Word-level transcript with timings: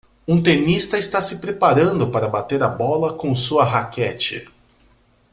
Um 0.27 0.41
tenista 0.41 0.97
está 0.97 1.21
se 1.21 1.37
preparando 1.37 2.09
para 2.09 2.27
bater 2.27 2.63
a 2.63 2.67
bola 2.67 3.13
com 3.13 3.35
sua 3.35 3.63
raquete 3.63 4.47